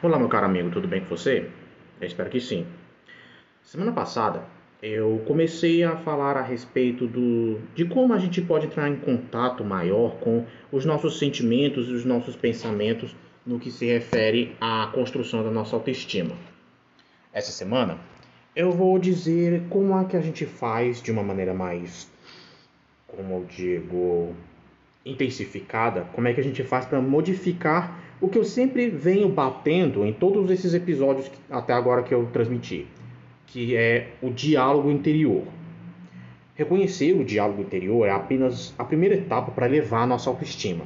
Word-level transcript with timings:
Olá, 0.00 0.16
meu 0.16 0.28
caro 0.28 0.46
amigo, 0.46 0.70
tudo 0.70 0.86
bem 0.86 1.00
com 1.00 1.08
você? 1.08 1.50
Eu 2.00 2.06
espero 2.06 2.30
que 2.30 2.40
sim. 2.40 2.64
Semana 3.64 3.90
passada 3.90 4.44
eu 4.80 5.20
comecei 5.26 5.82
a 5.82 5.96
falar 5.96 6.36
a 6.36 6.40
respeito 6.40 7.08
do, 7.08 7.58
de 7.74 7.84
como 7.84 8.14
a 8.14 8.18
gente 8.20 8.40
pode 8.40 8.66
entrar 8.66 8.88
em 8.88 8.94
contato 8.94 9.64
maior 9.64 10.14
com 10.20 10.46
os 10.70 10.84
nossos 10.84 11.18
sentimentos 11.18 11.88
e 11.88 11.94
os 11.94 12.04
nossos 12.04 12.36
pensamentos 12.36 13.16
no 13.44 13.58
que 13.58 13.72
se 13.72 13.86
refere 13.86 14.54
à 14.60 14.88
construção 14.94 15.42
da 15.42 15.50
nossa 15.50 15.74
autoestima. 15.74 16.36
Essa 17.32 17.50
semana 17.50 17.98
eu 18.54 18.70
vou 18.70 19.00
dizer 19.00 19.64
como 19.68 19.98
é 19.98 20.04
que 20.04 20.16
a 20.16 20.20
gente 20.20 20.46
faz 20.46 21.02
de 21.02 21.10
uma 21.10 21.24
maneira 21.24 21.52
mais, 21.52 22.08
como 23.08 23.34
eu 23.34 23.46
digo, 23.46 24.32
intensificada, 25.04 26.02
como 26.12 26.28
é 26.28 26.32
que 26.32 26.40
a 26.40 26.44
gente 26.44 26.62
faz 26.62 26.86
para 26.86 27.00
modificar 27.00 28.07
o 28.20 28.28
que 28.28 28.38
eu 28.38 28.44
sempre 28.44 28.90
venho 28.90 29.28
batendo 29.28 30.04
em 30.04 30.12
todos 30.12 30.50
esses 30.50 30.74
episódios 30.74 31.28
que, 31.28 31.38
até 31.50 31.72
agora 31.72 32.02
que 32.02 32.12
eu 32.12 32.26
transmiti, 32.32 32.86
que 33.46 33.76
é 33.76 34.08
o 34.20 34.30
diálogo 34.30 34.90
interior. 34.90 35.44
Reconhecer 36.54 37.12
o 37.12 37.24
diálogo 37.24 37.62
interior 37.62 38.06
é 38.06 38.10
apenas 38.10 38.74
a 38.76 38.84
primeira 38.84 39.14
etapa 39.14 39.52
para 39.52 39.66
elevar 39.66 40.02
a 40.02 40.06
nossa 40.06 40.28
autoestima. 40.28 40.84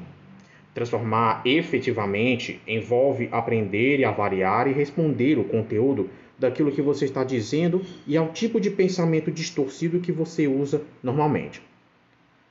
Transformar 0.74 1.40
efetivamente 1.46 2.60
envolve 2.66 3.28
aprender 3.32 3.98
e 3.98 4.04
avaliar 4.04 4.66
e 4.68 4.72
responder 4.72 5.38
o 5.38 5.44
conteúdo 5.44 6.10
daquilo 6.38 6.72
que 6.72 6.82
você 6.82 7.06
está 7.06 7.24
dizendo 7.24 7.82
e 8.06 8.16
ao 8.16 8.28
tipo 8.28 8.60
de 8.60 8.70
pensamento 8.70 9.30
distorcido 9.30 10.00
que 10.00 10.12
você 10.12 10.46
usa 10.46 10.82
normalmente. 11.02 11.62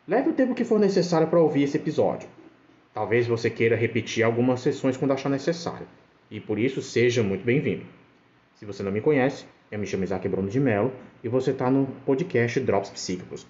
Leve 0.08 0.30
o 0.30 0.34
tempo 0.34 0.55
que 0.55 0.63
for 0.63 0.80
necessário 0.80 1.27
para 1.27 1.39
ouvir 1.39 1.63
esse 1.63 1.77
episódio. 1.77 2.27
Talvez 2.94 3.26
você 3.26 3.50
queira 3.50 3.76
repetir 3.77 4.22
algumas 4.22 4.59
sessões 4.59 4.98
quando 4.98 5.13
achar 5.13 5.30
necessário, 5.30 5.88
e 6.30 6.41
por 6.41 6.59
isso 6.59 6.81
seja 6.81 7.23
muito 7.23 7.45
bem-vindo. 7.45 7.86
Se 8.55 8.66
você 8.66 8.84
não 8.84 8.91
me 8.91 9.00
conhece, 9.00 9.45
eu 9.72 9.80
me 9.80 9.88
chamo 9.88 10.03
Isaac 10.03 10.28
Bruno 10.28 10.50
de 10.50 10.59
Mello 10.59 10.92
e 11.23 11.30
você 11.30 11.52
está 11.52 11.72
no 11.72 11.88
podcast 12.06 12.59
Drops 12.59 12.89
Psíquicos. 12.89 13.48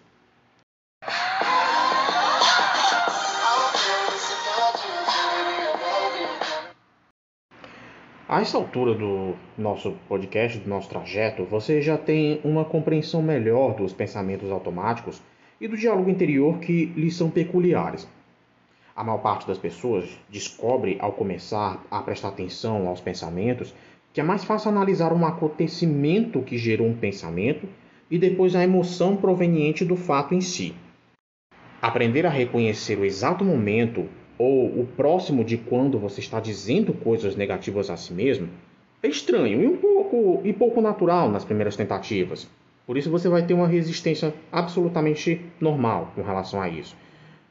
A 8.30 8.39
essa 8.42 8.58
altura 8.58 8.94
do 8.94 9.36
nosso 9.58 9.94
podcast, 10.08 10.59
do 10.59 10.70
nosso 10.70 10.88
trajeto, 10.88 11.44
você 11.45 11.81
já 11.81 11.98
tem 11.98 12.39
uma 12.44 12.64
compreensão 12.64 13.23
melhor 13.23 13.76
dos 13.76 13.92
pensamentos 13.92 14.52
automáticos 14.52 15.20
e 15.59 15.67
do 15.67 15.76
diálogo 15.76 16.11
interior 16.11 16.59
que 16.59 16.86
lhes 16.95 17.16
são 17.16 17.30
peculiares. 17.30 18.08
A 19.02 19.03
maior 19.03 19.17
parte 19.17 19.47
das 19.47 19.57
pessoas 19.57 20.07
descobre, 20.30 20.95
ao 20.99 21.11
começar 21.13 21.83
a 21.89 22.03
prestar 22.03 22.27
atenção 22.27 22.88
aos 22.88 23.02
pensamentos, 23.02 23.73
que 24.13 24.21
é 24.21 24.23
mais 24.23 24.43
fácil 24.43 24.69
analisar 24.69 25.11
um 25.11 25.25
acontecimento 25.25 26.43
que 26.43 26.55
gerou 26.55 26.85
um 26.85 26.93
pensamento 26.93 27.67
e 28.11 28.19
depois 28.19 28.55
a 28.55 28.63
emoção 28.63 29.17
proveniente 29.17 29.83
do 29.83 29.95
fato 29.95 30.35
em 30.35 30.39
si. 30.39 30.75
Aprender 31.81 32.27
a 32.27 32.30
reconhecer 32.30 32.99
o 32.99 33.03
exato 33.03 33.43
momento 33.43 34.08
ou 34.38 34.67
o 34.67 34.85
próximo 34.95 35.43
de 35.43 35.58
quando 35.58 35.97
você 35.97 36.19
está 36.19 36.39
dizendo 36.39 36.93
coisas 36.93 37.36
negativas 37.36 37.89
a 37.89 37.97
si 37.97 38.13
mesmo 38.13 38.49
é 39.02 39.08
estranho 39.08 39.63
e 39.63 39.67
um 39.67 39.77
pouco 39.77 40.41
e 40.43 40.53
pouco 40.53 40.80
natural 40.80 41.27
nas 41.27 41.43
primeiras 41.43 41.75
tentativas. 41.75 42.47
Por 42.86 42.95
isso 42.97 43.09
você 43.09 43.27
vai 43.27 43.41
ter 43.47 43.55
uma 43.55 43.67
resistência 43.67 44.31
absolutamente 44.52 45.41
normal 45.59 46.11
com 46.13 46.21
relação 46.21 46.61
a 46.61 46.69
isso. 46.69 46.95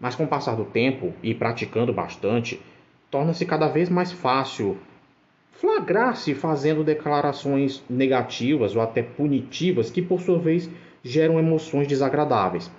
Mas 0.00 0.16
com 0.16 0.24
o 0.24 0.28
passar 0.28 0.56
do 0.56 0.64
tempo 0.64 1.12
e 1.22 1.34
praticando 1.34 1.92
bastante, 1.92 2.60
torna-se 3.10 3.44
cada 3.44 3.68
vez 3.68 3.90
mais 3.90 4.10
fácil 4.10 4.78
flagrar-se 5.52 6.34
fazendo 6.34 6.82
declarações 6.82 7.84
negativas 7.88 8.74
ou 8.74 8.80
até 8.80 9.02
punitivas 9.02 9.90
que, 9.90 10.00
por 10.00 10.22
sua 10.22 10.38
vez, 10.38 10.70
geram 11.04 11.38
emoções 11.38 11.86
desagradáveis. 11.86 12.70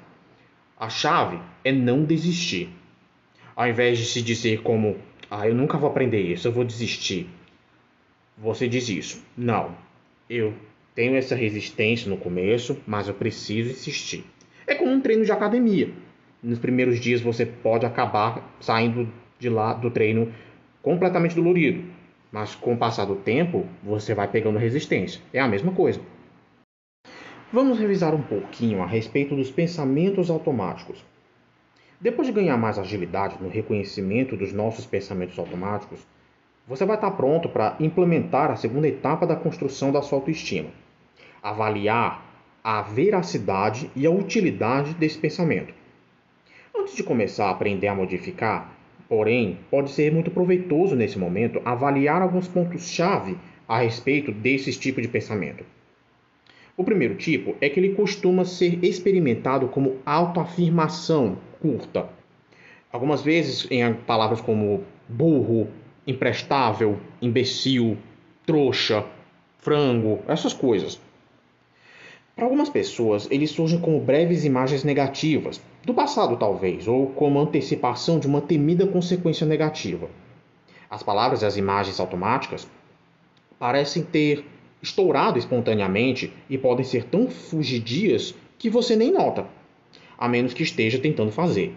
A 0.79 0.89
chave 0.89 1.39
é 1.63 1.71
não 1.71 2.03
desistir. 2.03 2.69
Ao 3.55 3.67
invés 3.67 3.99
de 3.99 4.05
se 4.05 4.19
dizer 4.19 4.63
como, 4.63 4.97
ah, 5.29 5.47
eu 5.47 5.53
nunca 5.53 5.77
vou 5.77 5.89
aprender 5.89 6.21
isso, 6.21 6.47
eu 6.47 6.51
vou 6.51 6.63
desistir. 6.63 7.29
Você 8.35 8.67
diz 8.67 8.89
isso. 8.89 9.23
Não, 9.37 9.75
eu 10.27 10.53
tenho 10.95 11.15
essa 11.15 11.35
resistência 11.35 12.09
no 12.09 12.17
começo, 12.17 12.77
mas 12.87 13.07
eu 13.07 13.13
preciso 13.13 13.69
insistir. 13.69 14.25
É 14.65 14.73
como 14.73 14.91
um 14.91 15.01
treino 15.01 15.23
de 15.23 15.31
academia. 15.31 15.91
Nos 16.43 16.57
primeiros 16.57 16.99
dias 16.99 17.21
você 17.21 17.45
pode 17.45 17.85
acabar 17.85 18.55
saindo 18.59 19.07
de 19.37 19.47
lá 19.47 19.73
do 19.73 19.91
treino 19.91 20.33
completamente 20.81 21.35
dolorido, 21.35 21.83
mas 22.31 22.55
com 22.55 22.73
o 22.73 22.77
passar 22.77 23.05
do 23.05 23.15
tempo 23.15 23.67
você 23.83 24.15
vai 24.15 24.27
pegando 24.27 24.57
resistência. 24.57 25.21
É 25.31 25.39
a 25.39 25.47
mesma 25.47 25.71
coisa. 25.71 26.01
Vamos 27.53 27.77
revisar 27.77 28.15
um 28.15 28.23
pouquinho 28.23 28.81
a 28.81 28.87
respeito 28.87 29.35
dos 29.35 29.51
pensamentos 29.51 30.31
automáticos. 30.31 31.05
Depois 31.99 32.27
de 32.27 32.33
ganhar 32.33 32.57
mais 32.57 32.79
agilidade 32.79 33.37
no 33.39 33.47
reconhecimento 33.47 34.35
dos 34.35 34.51
nossos 34.51 34.87
pensamentos 34.87 35.37
automáticos, 35.37 35.99
você 36.67 36.85
vai 36.85 36.95
estar 36.95 37.11
pronto 37.11 37.49
para 37.49 37.75
implementar 37.79 38.49
a 38.49 38.55
segunda 38.55 38.87
etapa 38.87 39.27
da 39.27 39.35
construção 39.35 39.91
da 39.91 40.01
sua 40.01 40.17
autoestima. 40.17 40.69
Avaliar 41.43 42.25
a 42.63 42.81
veracidade 42.81 43.91
e 43.95 44.07
a 44.07 44.11
utilidade 44.11 44.95
desse 44.95 45.19
pensamento. 45.19 45.80
Antes 46.81 46.95
de 46.95 47.03
começar 47.03 47.45
a 47.45 47.51
aprender 47.51 47.87
a 47.87 47.93
modificar, 47.93 48.75
porém, 49.07 49.59
pode 49.69 49.91
ser 49.91 50.11
muito 50.11 50.31
proveitoso 50.31 50.95
nesse 50.95 51.15
momento 51.15 51.61
avaliar 51.63 52.23
alguns 52.23 52.47
pontos-chave 52.47 53.37
a 53.67 53.77
respeito 53.77 54.31
desse 54.31 54.71
tipo 54.79 54.99
de 54.99 55.07
pensamento. 55.07 55.63
O 56.75 56.83
primeiro 56.83 57.13
tipo 57.13 57.55
é 57.61 57.69
que 57.69 57.79
ele 57.79 57.93
costuma 57.93 58.45
ser 58.45 58.83
experimentado 58.83 59.67
como 59.67 59.97
autoafirmação 60.03 61.37
curta. 61.61 62.09
Algumas 62.91 63.21
vezes 63.21 63.67
em 63.69 63.93
palavras 63.93 64.41
como 64.41 64.83
burro, 65.07 65.67
imprestável, 66.07 66.97
imbecil, 67.21 67.95
trouxa, 68.43 69.05
frango, 69.59 70.19
essas 70.27 70.51
coisas. 70.51 70.99
Para 72.35 72.45
algumas 72.45 72.69
pessoas, 72.69 73.27
eles 73.29 73.51
surgem 73.51 73.79
como 73.79 73.99
breves 73.99 74.45
imagens 74.45 74.83
negativas, 74.83 75.61
do 75.85 75.93
passado 75.93 76.37
talvez, 76.37 76.87
ou 76.87 77.07
como 77.07 77.39
antecipação 77.39 78.19
de 78.19 78.27
uma 78.27 78.41
temida 78.41 78.87
consequência 78.87 79.45
negativa. 79.45 80.09
As 80.89 81.03
palavras 81.03 81.41
e 81.41 81.45
as 81.45 81.57
imagens 81.57 81.99
automáticas 81.99 82.67
parecem 83.59 84.03
ter 84.03 84.45
estourado 84.81 85.37
espontaneamente 85.37 86.33
e 86.49 86.57
podem 86.57 86.83
ser 86.83 87.03
tão 87.03 87.29
fugidias 87.29 88.33
que 88.57 88.69
você 88.69 88.95
nem 88.95 89.11
nota, 89.11 89.45
a 90.17 90.27
menos 90.27 90.53
que 90.53 90.63
esteja 90.63 90.99
tentando 90.99 91.31
fazer. 91.31 91.73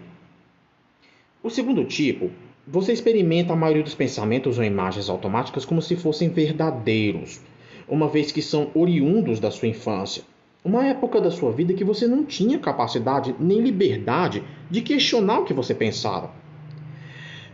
O 1.43 1.49
segundo 1.49 1.85
tipo 1.85 2.31
você 2.67 2.91
experimenta 2.91 3.53
a 3.53 3.55
maioria 3.55 3.83
dos 3.83 3.93
pensamentos 3.93 4.57
ou 4.57 4.63
imagens 4.63 5.09
automáticas 5.09 5.65
como 5.65 5.81
se 5.81 5.95
fossem 5.95 6.29
verdadeiros, 6.29 7.39
uma 7.87 8.07
vez 8.07 8.31
que 8.31 8.41
são 8.41 8.71
oriundos 8.73 9.39
da 9.39 9.51
sua 9.51 9.67
infância. 9.67 10.23
Uma 10.65 10.87
época 10.87 11.21
da 11.21 11.29
sua 11.29 11.51
vida 11.51 11.75
que 11.75 11.83
você 11.83 12.07
não 12.07 12.25
tinha 12.25 12.57
capacidade 12.57 13.35
nem 13.39 13.61
liberdade 13.61 14.41
de 14.67 14.81
questionar 14.81 15.41
o 15.41 15.45
que 15.45 15.53
você 15.53 15.75
pensava. 15.75 16.31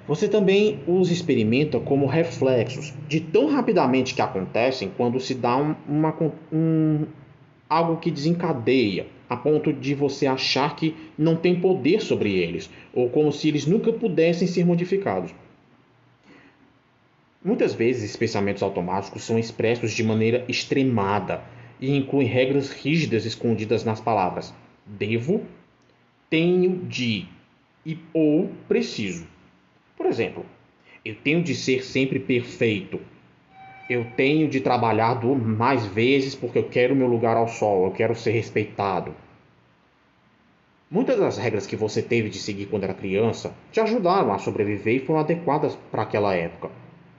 Você 0.08 0.30
também 0.30 0.80
os 0.88 1.12
experimenta 1.12 1.78
como 1.78 2.06
reflexos 2.06 2.94
de 3.10 3.20
tão 3.20 3.48
rapidamente 3.52 4.16
que 4.16 4.22
acontecem 4.22 4.94
quando 4.96 5.20
se 5.20 5.36
dá 5.36 5.58
um, 5.58 5.76
uma, 5.90 6.16
um, 6.54 7.06
algo 7.70 7.98
que 7.98 8.10
desencadeia 8.10 9.08
a 9.30 9.36
ponto 9.36 9.74
de 9.74 9.94
você 9.94 10.26
achar 10.26 10.74
que 10.78 10.96
não 11.18 11.36
tem 11.36 11.60
poder 11.60 12.00
sobre 12.02 12.34
eles, 12.34 12.70
ou 12.94 13.10
como 13.10 13.30
se 13.34 13.50
eles 13.50 13.66
nunca 13.66 13.92
pudessem 13.92 14.48
ser 14.48 14.66
modificados. 14.66 15.36
Muitas 17.44 17.74
vezes, 17.74 18.04
esses 18.04 18.16
pensamentos 18.16 18.64
automáticos 18.64 19.24
são 19.24 19.38
expressos 19.38 19.92
de 19.92 20.04
maneira 20.04 20.46
extremada 20.48 21.42
e 21.82 21.98
incluem 21.98 22.28
regras 22.28 22.72
rígidas 22.72 23.26
escondidas 23.26 23.84
nas 23.84 24.00
palavras 24.00 24.54
devo, 24.86 25.46
tenho 26.30 26.86
de 26.86 27.28
e 27.86 27.98
ou 28.14 28.50
preciso. 28.68 29.28
Por 29.98 30.06
exemplo, 30.06 30.46
eu 31.04 31.16
tenho 31.16 31.44
de 31.44 31.56
ser 31.56 31.84
sempre 31.84 32.20
perfeito. 32.20 33.00
Eu 33.90 34.06
tenho 34.16 34.48
de 34.48 34.62
trabalhar 34.62 35.22
mais 35.36 35.86
vezes 35.86 36.36
porque 36.36 36.58
eu 36.58 36.70
quero 36.70 36.96
meu 36.96 37.08
lugar 37.08 37.36
ao 37.36 37.48
sol, 37.48 37.86
eu 37.86 37.92
quero 37.92 38.16
ser 38.16 38.32
respeitado. 38.32 39.14
Muitas 40.90 41.20
das 41.20 41.38
regras 41.38 41.66
que 41.66 41.76
você 41.76 42.02
teve 42.02 42.30
de 42.30 42.38
seguir 42.38 42.66
quando 42.66 42.84
era 42.84 42.94
criança 42.94 43.54
te 43.72 43.80
ajudaram 43.80 44.34
a 44.34 44.38
sobreviver 44.38 44.96
e 44.96 45.06
foram 45.06 45.22
adequadas 45.22 45.78
para 45.90 46.04
aquela 46.04 46.34
época. 46.34 46.70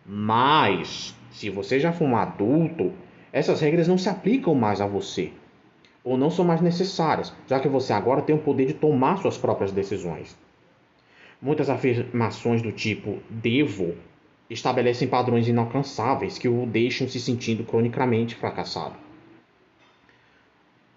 Mas, 0.07 1.15
se 1.31 1.49
você 1.49 1.81
já 1.81 1.93
for 1.93 2.05
um 2.05 2.17
adulto, 2.17 2.93
essas 3.33 3.61
regras 3.61 3.89
não 3.89 3.97
se 3.97 4.09
aplicam 4.09 4.55
mais 4.55 4.81
a 4.81 4.87
você, 4.87 5.33
ou 6.05 6.17
não 6.19 6.31
são 6.31 6.45
mais 6.45 6.61
necessárias, 6.61 7.33
já 7.47 7.59
que 7.59 7.69
você 7.69 7.93
agora 7.93 8.23
tem 8.23 8.37
o 8.37 8.41
poder 8.41 8.67
de 8.67 8.75
tomar 8.75 9.17
suas 9.17 9.39
próprias 9.39 9.73
decisões. 9.73 10.37
Muitas 11.41 11.71
afirmações 11.71 12.61
do 12.61 12.71
tipo 12.71 13.19
devo, 13.31 13.95
estabelecem 14.51 15.09
padrões 15.09 15.49
inalcançáveis 15.49 16.39
que 16.39 16.49
o 16.49 16.67
deixam 16.67 17.09
se 17.09 17.19
sentindo 17.19 17.65
cronicamente 17.65 18.35
fracassado. 18.35 18.95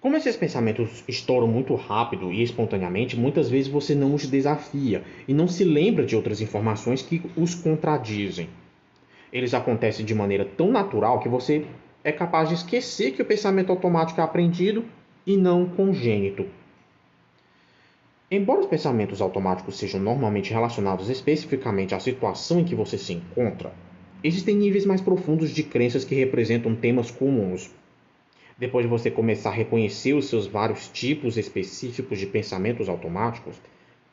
Como 0.01 0.17
esses 0.17 0.35
pensamentos 0.35 1.03
estouram 1.07 1.47
muito 1.47 1.73
rápido 1.73 2.31
e 2.31 2.43
espontaneamente, 2.43 3.17
muitas 3.17 3.49
vezes 3.49 3.67
você 3.67 3.95
não 3.95 4.13
os 4.13 4.27
desafia 4.27 5.03
e 5.27 5.33
não 5.33 5.47
se 5.47 5.63
lembra 5.63 6.05
de 6.05 6.15
outras 6.15 6.41
informações 6.41 7.01
que 7.01 7.23
os 7.35 7.55
contradizem. 7.55 8.49
Eles 9.33 9.55
acontecem 9.55 10.05
de 10.05 10.13
maneira 10.13 10.45
tão 10.45 10.71
natural 10.71 11.19
que 11.19 11.27
você 11.27 11.65
é 12.06 12.12
capaz 12.12 12.50
de 12.50 12.54
esquecer 12.54 13.13
que 13.13 13.22
o 13.24 13.25
pensamento 13.25 13.72
automático 13.72 14.22
é 14.22 14.24
aprendido 14.24 14.86
e 15.25 15.36
não 15.36 15.68
congênito. 15.68 16.46
Embora 18.30 18.60
os 18.60 18.68
pensamentos 18.68 19.22
automáticos 19.22 19.80
sejam 19.80 20.00
normalmente 20.00 20.54
relacionados 20.54 21.10
especificamente 21.10 21.96
à 21.96 22.00
situação 22.00 22.60
em 22.60 22.63
que 22.63 22.75
você 22.75 22.96
se 22.96 23.12
encontra, 23.12 23.74
existem 24.24 24.56
níveis 24.56 24.86
mais 24.86 25.02
profundos 25.02 25.50
de 25.50 25.63
crenças 25.63 26.06
que 26.06 26.13
representam 26.13 26.75
temas 26.75 27.10
comuns 27.10 27.72
depois 28.56 28.86
de 28.86 28.90
você 28.90 29.10
começar 29.10 29.50
a 29.50 29.54
reconhecer 29.54 30.13
os 30.13 30.28
seus 30.28 30.46
vários 30.46 30.88
tipos 30.88 31.38
específicos 31.38 32.19
de 32.19 32.28
pensamentos 32.28 32.88
automáticos, 32.88 33.60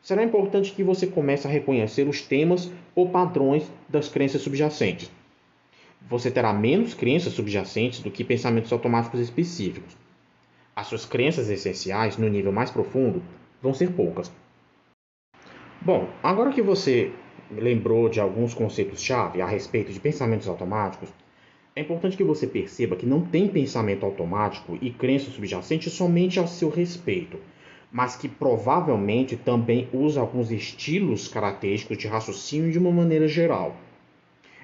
será 0.01 0.23
importante 0.23 0.73
que 0.73 0.83
você 0.83 1.07
comece 1.07 1.47
a 1.47 1.49
reconhecer 1.49 2.07
os 2.07 2.21
temas 2.23 2.71
ou 2.93 3.09
padrões 3.09 3.71
das 3.87 4.09
crenças 4.09 4.41
subjacentes. 4.41 5.09
Você 6.09 6.29
terá 6.29 6.51
menos 6.53 6.93
crenças 6.93 7.33
subjacentes 7.33 7.99
do 7.99 8.11
que 8.11 8.23
pensamentos 8.23 8.71
automáticos 8.71 9.19
específicos. 9.19 9.95
As 10.75 10.87
suas 10.87 11.05
crenças 11.05 11.49
essenciais, 11.49 12.17
no 12.17 12.27
nível 12.27 12.51
mais 12.51 12.69
profundo, 12.69 13.21
vão 13.61 13.73
ser 13.73 13.91
poucas. 13.91 14.31
Bom, 15.81 16.09
agora 16.21 16.51
que 16.51 16.61
você 16.61 17.11
lembrou 17.51 18.09
de 18.09 18.19
alguns 18.19 18.53
conceitos-chave 18.53 19.41
a 19.41 19.45
respeito 19.45 19.91
de 19.91 19.99
pensamentos 19.99 20.47
automáticos, 20.47 21.09
é 21.75 21.81
importante 21.81 22.17
que 22.17 22.23
você 22.23 22.45
perceba 22.47 22.95
que 22.95 23.05
não 23.05 23.21
tem 23.21 23.47
pensamento 23.47 24.05
automático 24.05 24.77
e 24.81 24.91
crença 24.91 25.31
subjacente 25.31 25.89
somente 25.89 26.39
a 26.39 26.45
seu 26.47 26.69
respeito, 26.69 27.39
mas 27.91 28.15
que 28.15 28.27
provavelmente 28.27 29.35
também 29.35 29.87
usa 29.93 30.21
alguns 30.21 30.51
estilos 30.51 31.27
característicos 31.27 31.97
de 31.97 32.07
raciocínio 32.07 32.71
de 32.71 32.77
uma 32.77 32.91
maneira 32.91 33.27
geral. 33.27 33.75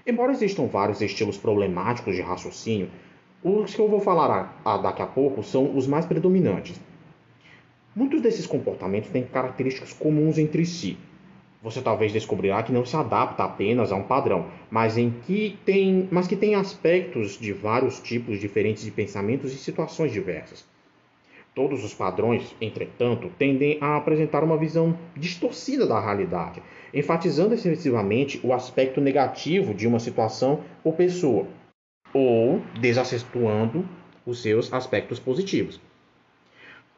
Embora 0.05 0.31
existam 0.31 0.65
vários 0.67 1.01
estilos 1.01 1.37
problemáticos 1.37 2.15
de 2.15 2.21
raciocínio, 2.21 2.89
os 3.43 3.73
que 3.73 3.81
eu 3.81 3.87
vou 3.87 3.99
falar 3.99 4.61
daqui 4.81 5.01
a 5.01 5.07
pouco 5.07 5.43
são 5.43 5.77
os 5.77 5.87
mais 5.87 6.05
predominantes. 6.05 6.79
Muitos 7.95 8.21
desses 8.21 8.45
comportamentos 8.45 9.09
têm 9.09 9.23
características 9.23 9.93
comuns 9.93 10.37
entre 10.37 10.65
si, 10.65 10.97
você 11.61 11.81
talvez 11.81 12.13
descobrirá 12.13 12.63
que 12.63 12.71
não 12.71 12.85
se 12.85 12.95
adapta 12.95 13.43
apenas 13.43 13.91
a 13.91 13.95
um 13.95 14.03
padrão, 14.03 14.47
mas, 14.71 14.97
em 14.97 15.09
que 15.09 15.57
tem, 15.65 16.07
mas 16.09 16.25
que 16.25 16.37
tem 16.37 16.55
aspectos 16.55 17.37
de 17.37 17.51
vários 17.51 17.99
tipos 17.99 18.39
diferentes 18.39 18.83
de 18.83 18.91
pensamentos 18.91 19.53
e 19.53 19.57
situações 19.57 20.11
diversas. 20.13 20.65
Todos 21.55 21.83
os 21.83 21.93
padrões, 21.93 22.55
entretanto, 22.61 23.31
tendem 23.37 23.77
a 23.81 23.97
apresentar 23.97 24.43
uma 24.43 24.57
visão 24.57 24.97
distorcida 25.15 25.85
da 25.85 25.99
realidade, 25.99 26.61
enfatizando 26.93 27.53
excessivamente 27.53 28.39
o 28.43 28.53
aspecto 28.53 29.01
negativo 29.01 29.73
de 29.73 29.87
uma 29.87 29.99
situação 29.99 30.63
ou 30.83 30.93
pessoa, 30.93 31.47
ou 32.13 32.61
desacetuando 32.79 33.85
os 34.25 34.41
seus 34.41 34.71
aspectos 34.71 35.19
positivos. 35.19 35.81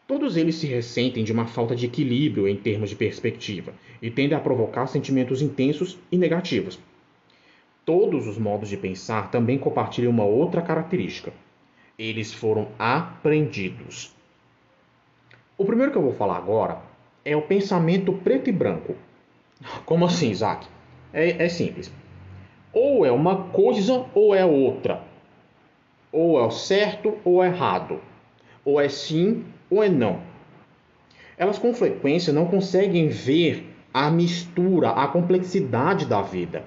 Todos 0.05 0.35
eles 0.35 0.55
se 0.55 0.67
ressentem 0.67 1.23
de 1.23 1.31
uma 1.31 1.47
falta 1.47 1.73
de 1.73 1.85
equilíbrio 1.85 2.47
em 2.47 2.57
termos 2.57 2.89
de 2.89 2.97
perspectiva 2.97 3.73
e 4.01 4.11
tendem 4.11 4.37
a 4.37 4.41
provocar 4.41 4.87
sentimentos 4.87 5.41
intensos 5.41 5.97
e 6.11 6.17
negativos. 6.17 6.77
Todos 7.85 8.27
os 8.27 8.37
modos 8.37 8.67
de 8.67 8.75
pensar 8.75 9.31
também 9.31 9.57
compartilham 9.57 10.11
uma 10.11 10.25
outra 10.25 10.61
característica. 10.61 11.33
Eles 11.97 12.33
foram 12.33 12.67
aprendidos. 12.77 14.13
O 15.61 15.65
primeiro 15.65 15.91
que 15.91 15.97
eu 15.99 16.01
vou 16.01 16.13
falar 16.13 16.37
agora 16.37 16.79
é 17.23 17.37
o 17.37 17.43
pensamento 17.43 18.11
preto 18.13 18.49
e 18.49 18.51
branco. 18.51 18.95
Como 19.85 20.03
assim, 20.03 20.31
Isaac? 20.31 20.65
É, 21.13 21.45
é 21.45 21.49
simples. 21.49 21.93
Ou 22.73 23.05
é 23.05 23.11
uma 23.11 23.43
coisa 23.43 24.07
ou 24.15 24.33
é 24.33 24.43
outra. 24.43 25.03
Ou 26.11 26.39
é 26.39 26.43
o 26.43 26.49
certo 26.49 27.15
ou 27.23 27.43
é 27.43 27.47
errado. 27.47 27.99
Ou 28.65 28.81
é 28.81 28.89
sim 28.89 29.45
ou 29.69 29.83
é 29.83 29.87
não. 29.87 30.21
Elas 31.37 31.59
com 31.59 31.75
frequência 31.75 32.33
não 32.33 32.47
conseguem 32.47 33.07
ver 33.09 33.71
a 33.93 34.09
mistura, 34.09 34.89
a 34.89 35.07
complexidade 35.09 36.07
da 36.07 36.23
vida. 36.23 36.63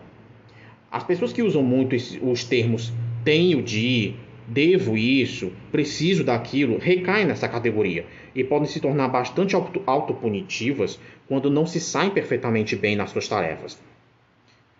As 0.89 1.03
pessoas 1.03 1.33
que 1.33 1.43
usam 1.43 1.65
muito 1.65 1.97
os 1.97 2.45
termos 2.45 2.93
tenho 3.25 3.61
de, 3.61 4.15
devo 4.47 4.97
isso, 4.97 5.53
preciso 5.71 6.25
daquilo, 6.25 6.79
recaem 6.79 7.27
nessa 7.27 7.49
categoria 7.49 8.07
e 8.35 8.45
podem 8.45 8.69
se 8.69 8.81
tornar 8.81 9.09
bastante 9.09 9.57
autopunitivas 9.87 10.99
quando 11.27 11.51
não 11.51 11.67
se 11.67 11.81
saem 11.81 12.11
perfeitamente 12.11 12.77
bem 12.77 12.97
nas 12.97 13.11
suas 13.11 13.29
tarefas. 13.29 13.79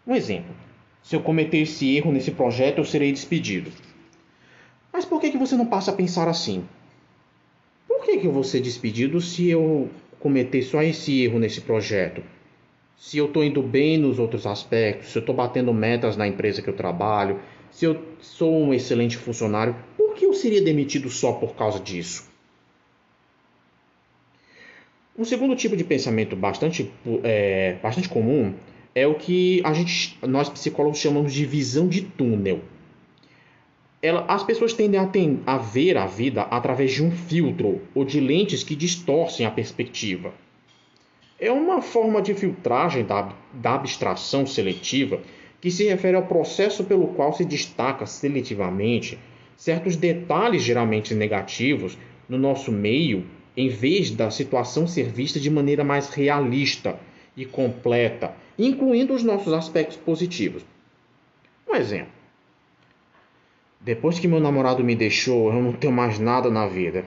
Um 0.07 0.15
exemplo: 0.15 0.55
se 1.03 1.17
eu 1.17 1.21
cometer 1.21 1.59
esse 1.59 1.97
erro 1.97 2.13
nesse 2.13 2.31
projeto, 2.31 2.79
eu 2.79 2.85
serei 2.85 3.13
despedido. 3.13 3.71
Mas 4.93 5.05
por 5.05 5.21
que, 5.21 5.31
que 5.31 5.39
você 5.39 5.57
não 5.57 5.67
passa 5.67 5.91
a 5.91 5.95
pensar 5.95 6.29
assim? 6.29 6.65
por 8.05 8.11
que, 8.11 8.19
que 8.19 8.27
eu 8.27 8.33
vou 8.33 8.45
ser 8.45 8.61
despedido 8.61 9.19
se 9.19 9.49
eu 9.49 9.89
cometer 10.21 10.61
só 10.63 10.83
esse 10.83 11.23
erro 11.23 11.39
nesse 11.39 11.63
projeto? 11.63 12.23
Se 12.99 13.17
eu 13.17 13.25
estou 13.25 13.43
indo 13.43 13.63
bem 13.63 13.97
nos 13.97 14.19
outros 14.19 14.47
aspectos, 14.47 15.09
se 15.09 15.17
eu 15.17 15.21
estou 15.21 15.35
batendo 15.35 15.73
metas 15.73 16.15
na 16.15 16.29
empresa 16.29 16.61
que 16.61 16.69
eu 16.69 16.77
trabalho, 16.77 17.41
se 17.75 17.85
eu 17.85 18.01
sou 18.21 18.55
um 18.55 18.73
excelente 18.73 19.17
funcionário, 19.17 19.77
por 19.97 20.15
que 20.15 20.25
eu 20.25 20.33
seria 20.33 20.63
demitido 20.63 21.11
só 21.11 21.33
por 21.33 21.55
causa 21.55 21.81
disso? 21.81 22.33
Um 25.19 25.25
segundo 25.25 25.55
tipo 25.55 25.77
de 25.77 25.85
pensamento 25.85 26.35
bastante, 26.35 26.91
é, 27.23 27.77
bastante 27.83 28.09
comum 28.09 28.55
é 28.95 29.07
o 29.07 29.15
que 29.15 29.61
a 29.65 29.73
gente, 29.73 30.17
nós 30.27 30.49
psicólogos 30.49 30.99
chamamos 30.99 31.33
de 31.33 31.45
visão 31.45 31.89
de 31.89 32.03
túnel 32.03 32.63
ela, 34.05 34.27
as 34.29 34.43
pessoas 34.43 34.75
tendem 34.75 35.01
a, 35.01 35.07
ten, 35.07 35.41
a 35.47 35.57
ver 35.57 35.97
a 35.97 36.05
vida 36.05 36.43
através 36.43 36.93
de 36.93 37.03
um 37.03 37.11
filtro 37.11 37.81
ou 37.95 38.05
de 38.05 38.21
lentes 38.21 38.63
que 38.63 38.77
distorcem 38.77 39.47
a 39.47 39.51
perspectiva. 39.51 40.35
É 41.41 41.51
uma 41.51 41.81
forma 41.81 42.21
de 42.21 42.35
filtragem 42.35 43.03
da, 43.03 43.33
da 43.51 43.75
abstração 43.75 44.47
seletiva 44.47 45.23
que 45.65 45.71
se 45.71 45.85
refere 45.85 46.15
ao 46.15 46.27
processo 46.27 46.85
pelo 46.85 47.07
qual 47.15 47.33
se 47.33 47.43
destaca 47.43 48.05
seletivamente 48.05 49.19
certos 49.57 49.97
detalhes 49.97 50.63
geralmente 50.63 51.15
negativos 51.15 51.97
no 52.29 52.37
nosso 52.37 52.71
meio, 52.71 53.25
em 53.57 53.71
vez 53.71 54.11
da 54.11 54.31
situação 54.31 54.87
ser 54.87 55.05
vista 55.05 55.41
de 55.41 55.49
maneira 55.49 55.83
mais 55.83 56.11
realista 56.11 57.01
e 57.35 57.47
completa, 57.47 58.35
incluindo 58.59 59.15
os 59.15 59.23
nossos 59.23 59.55
aspectos 59.55 59.97
positivos. 59.97 60.63
Um 61.67 61.75
exemplo. 61.75 62.13
Depois 63.81 64.19
que 64.19 64.29
meu 64.29 64.41
namorado 64.41 64.85
me 64.85 64.95
deixou, 64.95 65.51
eu 65.51 65.63
não 65.63 65.73
tenho 65.73 65.95
mais 65.95 66.19
nada 66.19 66.51
na 66.51 66.67
vida. 66.67 67.07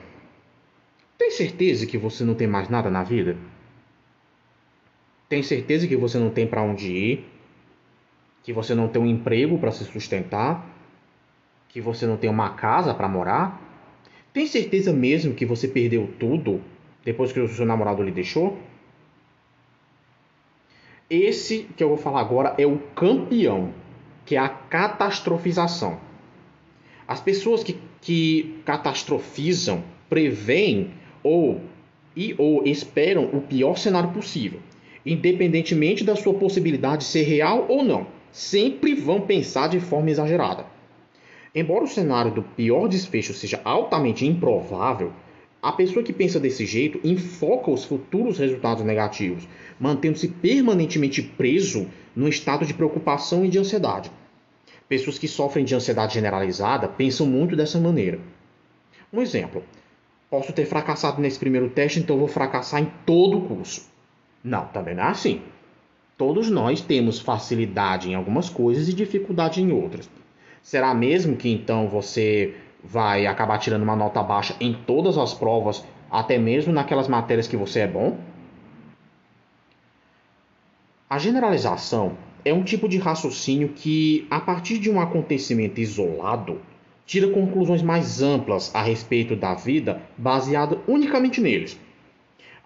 Tem 1.16 1.30
certeza 1.30 1.86
que 1.86 1.96
você 1.96 2.24
não 2.24 2.34
tem 2.34 2.48
mais 2.48 2.68
nada 2.68 2.90
na 2.90 3.04
vida? 3.04 3.36
Tem 5.28 5.44
certeza 5.44 5.86
que 5.86 5.94
você 5.94 6.18
não 6.18 6.30
tem 6.30 6.44
para 6.44 6.60
onde 6.60 6.90
ir? 6.90 7.37
Que 8.48 8.52
você 8.54 8.74
não 8.74 8.88
tem 8.88 9.02
um 9.02 9.04
emprego 9.04 9.58
para 9.58 9.70
se 9.70 9.84
sustentar? 9.84 10.66
Que 11.68 11.82
você 11.82 12.06
não 12.06 12.16
tem 12.16 12.30
uma 12.30 12.54
casa 12.54 12.94
para 12.94 13.06
morar? 13.06 13.60
Tem 14.32 14.46
certeza 14.46 14.90
mesmo 14.90 15.34
que 15.34 15.44
você 15.44 15.68
perdeu 15.68 16.08
tudo 16.18 16.62
depois 17.04 17.30
que 17.30 17.40
o 17.40 17.46
seu 17.46 17.66
namorado 17.66 18.02
lhe 18.02 18.10
deixou? 18.10 18.58
Esse 21.10 21.68
que 21.76 21.84
eu 21.84 21.90
vou 21.90 21.98
falar 21.98 22.20
agora 22.20 22.54
é 22.56 22.66
o 22.66 22.78
campeão, 22.94 23.74
que 24.24 24.34
é 24.34 24.38
a 24.38 24.48
catastrofização. 24.48 26.00
As 27.06 27.20
pessoas 27.20 27.62
que, 27.62 27.78
que 28.00 28.62
catastrofizam 28.64 29.84
preveem 30.08 30.94
ou 31.22 31.60
e 32.16 32.34
ou 32.38 32.64
esperam 32.64 33.26
o 33.26 33.42
pior 33.42 33.76
cenário 33.76 34.10
possível, 34.10 34.60
independentemente 35.04 36.02
da 36.02 36.16
sua 36.16 36.32
possibilidade 36.32 37.02
de 37.02 37.10
ser 37.10 37.24
real 37.24 37.66
ou 37.68 37.84
não, 37.84 38.16
sempre 38.32 38.94
vão 38.94 39.20
pensar 39.20 39.68
de 39.68 39.80
forma 39.80 40.10
exagerada. 40.10 40.66
Embora 41.54 41.84
o 41.84 41.88
cenário 41.88 42.30
do 42.30 42.42
pior 42.42 42.88
desfecho 42.88 43.32
seja 43.34 43.60
altamente 43.64 44.26
improvável, 44.26 45.12
a 45.60 45.72
pessoa 45.72 46.04
que 46.04 46.12
pensa 46.12 46.38
desse 46.38 46.64
jeito 46.64 47.00
enfoca 47.02 47.70
os 47.70 47.84
futuros 47.84 48.38
resultados 48.38 48.84
negativos, 48.84 49.48
mantendo-se 49.78 50.28
permanentemente 50.28 51.20
preso 51.20 51.88
no 52.14 52.28
estado 52.28 52.64
de 52.64 52.74
preocupação 52.74 53.44
e 53.44 53.48
de 53.48 53.58
ansiedade. 53.58 54.10
Pessoas 54.88 55.18
que 55.18 55.26
sofrem 55.26 55.64
de 55.64 55.74
ansiedade 55.74 56.14
generalizada 56.14 56.86
pensam 56.86 57.26
muito 57.26 57.56
dessa 57.56 57.80
maneira. 57.80 58.20
Um 59.12 59.20
exemplo: 59.20 59.64
posso 60.30 60.52
ter 60.52 60.64
fracassado 60.64 61.20
nesse 61.20 61.38
primeiro 61.38 61.68
teste, 61.70 61.98
então 61.98 62.18
vou 62.18 62.28
fracassar 62.28 62.80
em 62.80 62.92
todo 63.04 63.38
o 63.38 63.48
curso. 63.48 63.88
Não, 64.44 64.66
também 64.66 64.94
não 64.94 65.02
é 65.02 65.08
assim. 65.08 65.42
Todos 66.18 66.50
nós 66.50 66.80
temos 66.80 67.20
facilidade 67.20 68.10
em 68.10 68.16
algumas 68.16 68.50
coisas 68.50 68.88
e 68.88 68.92
dificuldade 68.92 69.62
em 69.62 69.70
outras. 69.70 70.10
Será 70.60 70.92
mesmo 70.92 71.36
que 71.36 71.48
então 71.48 71.88
você 71.88 72.56
vai 72.82 73.24
acabar 73.24 73.56
tirando 73.58 73.84
uma 73.84 73.94
nota 73.94 74.20
baixa 74.20 74.56
em 74.60 74.74
todas 74.74 75.16
as 75.16 75.32
provas, 75.32 75.84
até 76.10 76.36
mesmo 76.36 76.72
naquelas 76.72 77.06
matérias 77.06 77.46
que 77.46 77.56
você 77.56 77.80
é 77.80 77.86
bom? 77.86 78.18
A 81.08 81.18
generalização 81.18 82.18
é 82.44 82.52
um 82.52 82.64
tipo 82.64 82.88
de 82.88 82.98
raciocínio 82.98 83.68
que, 83.68 84.26
a 84.28 84.40
partir 84.40 84.78
de 84.78 84.90
um 84.90 85.00
acontecimento 85.00 85.80
isolado, 85.80 86.60
tira 87.06 87.28
conclusões 87.28 87.80
mais 87.80 88.20
amplas 88.20 88.74
a 88.74 88.82
respeito 88.82 89.36
da 89.36 89.54
vida 89.54 90.02
baseada 90.16 90.80
unicamente 90.88 91.40
neles. 91.40 91.78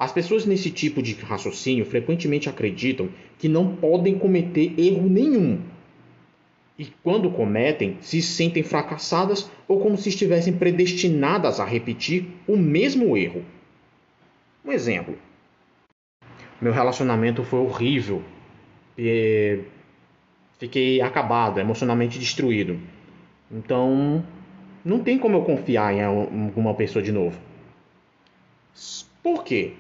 As 0.03 0.11
pessoas 0.11 0.45
nesse 0.45 0.69
tipo 0.69 1.01
de 1.01 1.15
raciocínio 1.15 1.87
frequentemente 1.87 2.49
acreditam 2.49 3.09
que 3.39 3.49
não 3.49 3.77
podem 3.77 4.19
cometer 4.19 4.75
erro 4.77 5.09
nenhum. 5.09 5.61
E 6.77 6.87
quando 7.05 7.31
cometem, 7.31 7.99
se 8.01 8.21
sentem 8.21 8.65
fracassadas 8.65 9.49
ou 9.69 9.79
como 9.79 9.97
se 9.97 10.09
estivessem 10.09 10.55
predestinadas 10.55 11.61
a 11.61 11.65
repetir 11.65 12.27
o 12.49 12.57
mesmo 12.57 13.17
erro. 13.17 13.45
Um 14.65 14.73
exemplo: 14.73 15.17
meu 16.61 16.73
relacionamento 16.73 17.45
foi 17.45 17.61
horrível. 17.61 18.25
Fiquei 20.59 21.01
acabado, 21.01 21.61
emocionalmente 21.61 22.19
destruído. 22.19 22.77
Então, 23.49 24.25
não 24.85 24.99
tem 24.99 25.17
como 25.17 25.37
eu 25.37 25.43
confiar 25.43 25.95
em 25.95 26.03
alguma 26.03 26.75
pessoa 26.75 27.01
de 27.01 27.13
novo. 27.13 27.39
Por 29.23 29.45
quê? 29.45 29.75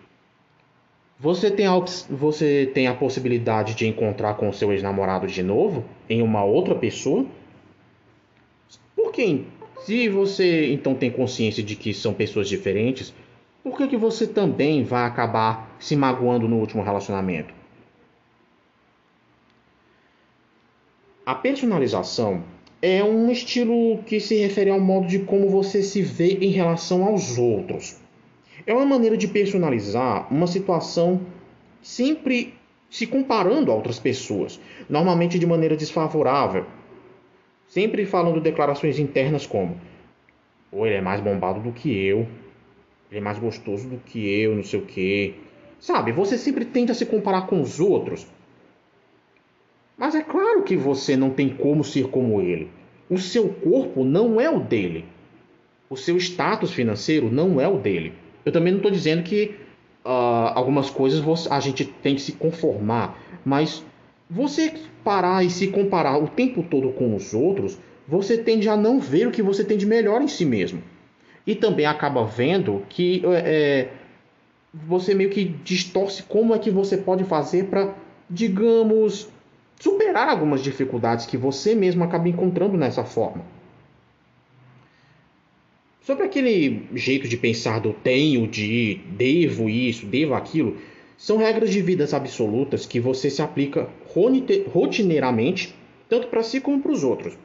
Você 1.23 1.52
tem, 1.52 1.69
a, 1.69 1.79
você 2.11 2.69
tem 2.75 2.88
a 2.88 2.95
possibilidade 2.95 3.76
de 3.76 3.87
encontrar 3.87 4.35
com 4.35 4.52
seu 4.52 4.73
ex-namorado 4.73 5.29
de 5.29 5.41
novo 5.41 5.85
em 6.11 6.21
uma 6.21 6.43
outra 6.43 6.75
pessoa? 6.75 7.25
Por 8.97 9.12
quê? 9.12 9.43
Se 9.85 10.09
você 10.09 10.73
então 10.73 10.97
tem 10.97 11.12
consciência 11.12 11.62
de 11.62 11.76
que 11.76 11.95
são 11.95 12.12
pessoas 12.12 12.49
diferentes, 12.49 13.14
por 13.62 13.76
que, 13.76 13.87
que 13.87 13.97
você 13.97 14.26
também 14.26 14.83
vai 14.83 15.05
acabar 15.05 15.76
se 15.79 15.95
magoando 15.95 16.49
no 16.49 16.57
último 16.57 16.83
relacionamento? 16.83 17.55
A 21.25 21.37
personalização 21.37 22.43
é 22.83 23.05
um 23.05 23.31
estilo 23.31 24.02
que 24.02 24.19
se 24.19 24.35
refere 24.41 24.71
ao 24.71 24.81
modo 24.81 25.07
de 25.07 25.21
como 25.21 25.49
você 25.49 25.85
se 25.85 26.02
vê 26.02 26.38
em 26.41 26.50
relação 26.50 27.05
aos 27.05 27.38
outros. 27.38 28.01
É 28.66 28.73
uma 28.73 28.87
maneira 28.87 29.16
de 29.16 29.26
personalizar 29.26 30.33
uma 30.33 30.47
situação 30.47 31.21
sempre 31.83 32.54
se 32.88 33.07
comparando 33.07 33.73
a 33.73 33.75
outras 33.75 33.99
pessoas, 33.99 34.61
normalmente 34.88 35.38
de 35.38 35.47
maneira 35.47 35.76
desfavorável. 35.76 36.66
Sempre 37.66 38.04
falando 38.04 38.40
declarações 38.40 38.99
internas 38.99 39.47
como: 39.47 39.81
ou 40.71 40.87
ele 40.87 40.97
é 40.97 41.00
mais 41.00 41.21
bombado 41.21 41.61
do 41.61 41.73
que 41.73 41.90
eu, 41.90 42.28
ele 43.11 43.19
é 43.19 43.21
mais 43.21 43.38
gostoso 43.38 43.88
do 43.88 43.97
que 43.99 44.28
eu, 44.28 44.54
não 44.54 44.62
sei 44.62 44.78
o 44.78 44.87
quê. 44.87 45.35
Sabe, 45.81 46.12
você 46.12 46.38
sempre 46.38 46.64
tenta 46.64 46.95
se 46.95 47.04
comparar 47.04 47.47
com 47.47 47.61
os 47.61 47.81
outros. 47.81 48.26
Mas 49.99 50.14
é 50.14 50.23
claro 50.23 50.62
que 50.62 50.76
você 50.76 51.16
não 51.16 51.31
tem 51.31 51.49
como 51.49 51.83
ser 51.83 52.09
como 52.09 52.40
ele. 52.40 52.71
O 53.11 53.19
seu 53.19 53.49
corpo 53.49 54.04
não 54.04 54.40
é 54.40 54.49
o 54.49 54.61
dele. 54.61 55.04
O 55.90 55.97
seu 55.97 56.16
status 56.16 56.73
financeiro 56.73 57.31
não 57.31 57.61
é 57.61 57.69
o 57.69 57.78
dele. 57.78 58.12
Eu 58.45 58.53
também 58.53 58.73
não 58.73 58.79
estou 58.79 58.91
dizendo 58.91 59.23
que 59.23 59.55
uh, 60.05 60.53
algumas 60.55 60.91
coisas 60.91 61.23
a 61.51 61.61
gente 61.61 61.85
tem 61.85 62.15
que 62.15 62.21
se 62.21 62.33
conformar, 62.33 63.19
mas 63.45 63.85
você 64.29 64.75
parar 65.05 65.45
e 65.45 65.51
se 65.51 65.69
comparar 65.69 66.19
o 66.19 66.29
tempo 66.29 66.63
todo 66.63 66.91
com 66.91 67.15
os 67.15 67.35
outros, 67.35 67.79
você 68.07 68.39
tende 68.39 68.69
a 68.69 68.77
não 68.77 68.99
ver 68.99 69.29
o 69.29 69.31
que 69.31 69.43
você 69.43 69.65
tem 69.65 69.77
de 69.77 69.87
melhor 69.87 70.23
em 70.23 70.29
si 70.29 70.45
mesmo. 70.45 70.83
E 71.47 71.55
também 71.55 71.87
acaba 71.87 72.25
vendo 72.25 72.83
que 72.89 73.23
é, 73.25 73.89
você 74.73 75.15
meio 75.15 75.31
que 75.31 75.45
distorce 75.45 76.23
como 76.23 76.55
é 76.55 76.59
que 76.59 76.71
você 76.71 76.97
pode 76.97 77.25
fazer 77.25 77.65
para, 77.65 77.95
digamos, 78.31 79.29
superar 79.79 80.29
algumas 80.29 80.63
dificuldades 80.63 81.27
que 81.27 81.37
você 81.37 81.75
mesmo 81.75 82.05
acaba 82.05 82.29
encontrando 82.29 82.77
nessa 82.77 83.05
forma. 83.05 83.45
Sobre 86.02 86.25
aquele 86.25 86.82
jeito 86.97 87.28
de 87.28 87.37
pensar 87.37 87.78
do 87.78 87.92
tenho, 87.92 88.49
de 88.49 88.99
devo 89.11 89.71
isso, 89.71 90.04
devo 90.04 90.35
aquilo, 90.35 90.76
são 91.16 91.37
regras 91.37 91.71
de 91.71 91.80
vidas 91.80 92.12
absolutas 92.12 92.85
que 92.85 92.99
você 92.99 93.30
se 93.30 93.40
aplica 93.40 93.88
rotineiramente, 94.73 95.73
tanto 96.09 96.26
para 96.26 96.42
si 96.42 96.61
como 96.61 96.82
para 96.82 96.90
os 96.90 97.04
outros. 97.04 97.38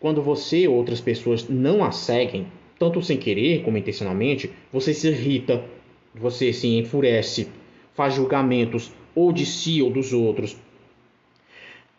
Quando 0.00 0.20
você 0.20 0.66
ou 0.66 0.74
outras 0.74 1.00
pessoas 1.00 1.48
não 1.48 1.84
a 1.84 1.92
seguem, 1.92 2.48
tanto 2.80 3.00
sem 3.00 3.16
querer 3.16 3.62
como 3.62 3.78
intencionalmente, 3.78 4.50
você 4.72 4.92
se 4.92 5.06
irrita, 5.06 5.64
você 6.12 6.52
se 6.52 6.66
enfurece, 6.66 7.46
faz 7.94 8.14
julgamentos 8.14 8.90
ou 9.14 9.32
de 9.32 9.46
si 9.46 9.80
ou 9.80 9.88
dos 9.88 10.12
outros, 10.12 10.56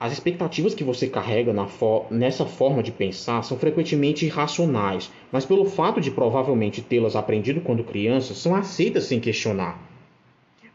as 0.03 0.11
expectativas 0.11 0.75
que 0.75 0.83
você 0.83 1.07
carrega 1.07 1.53
fo 1.65 2.05
nessa 2.11 2.45
forma 2.45 2.83
de 2.83 2.91
pensar 2.91 3.41
são 3.41 3.57
frequentemente 3.57 4.25
irracionais, 4.25 5.09
mas 5.31 5.45
pelo 5.45 5.63
fato 5.63 6.01
de 6.01 6.11
provavelmente 6.11 6.81
tê-las 6.81 7.15
aprendido 7.15 7.61
quando 7.61 7.85
criança, 7.85 8.33
são 8.33 8.53
aceitas 8.53 9.05
sem 9.05 9.21
questionar. 9.21 9.79